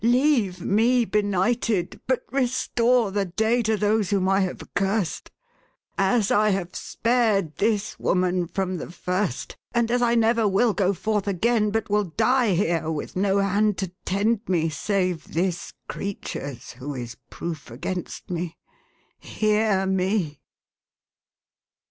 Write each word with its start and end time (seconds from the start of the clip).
Leave 0.03 0.59
me 0.61 1.05
benighted, 1.05 2.01
but 2.07 2.23
restore 2.31 3.11
the 3.11 3.23
day 3.23 3.61
to 3.61 3.77
those 3.77 4.09
whcm 4.09 4.27
I 4.27 4.39
have 4.39 4.67
cursed. 4.73 5.29
As 5.95 6.31
I 6.31 6.49
have 6.49 6.75
spared 6.75 7.57
this 7.57 7.99
woman 7.99 8.47
from 8.47 8.77
the 8.77 8.91
first, 8.91 9.55
and 9.75 9.91
as 9.91 10.01
I 10.01 10.15
never 10.15 10.47
will 10.47 10.73
go 10.73 10.95
forth 10.95 11.27
again, 11.27 11.69
but 11.69 11.87
will 11.87 12.05
die 12.05 12.55
here, 12.55 12.89
with 12.89 13.15
no 13.15 13.37
hand 13.37 13.77
to 13.77 13.91
tend 14.03 14.41
me, 14.49 14.69
save 14.69 15.35
this 15.35 15.71
creature's 15.87 16.71
who 16.71 16.95
is 16.95 17.17
pi 17.29 17.45
oof 17.45 17.69
against 17.69 18.27
me,— 18.31 18.57
hear 19.19 19.85
me 19.85 20.41